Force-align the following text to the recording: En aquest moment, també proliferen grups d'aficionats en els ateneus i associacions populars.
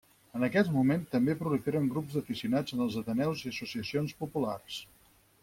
En 0.37 0.45
aquest 0.45 0.69
moment, 0.77 1.03
també 1.11 1.35
proliferen 1.41 1.85
grups 1.91 2.15
d'aficionats 2.15 2.75
en 2.77 2.81
els 2.87 2.99
ateneus 3.03 3.45
i 3.45 3.53
associacions 3.53 4.19
populars. 4.25 4.81